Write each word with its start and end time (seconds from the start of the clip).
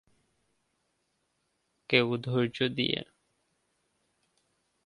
কেউ 1.89 2.07
ধৈর্য্য 2.17 2.61
দিয়ে। 2.69 2.99